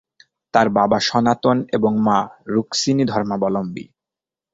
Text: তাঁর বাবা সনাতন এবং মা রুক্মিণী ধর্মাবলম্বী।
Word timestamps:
তাঁর 0.53 0.67
বাবা 0.69 0.97
সনাতন 0.99 1.57
এবং 1.73 1.91
মা 2.05 2.17
রুক্মিণী 2.47 3.03
ধর্মাবলম্বী। 3.05 3.85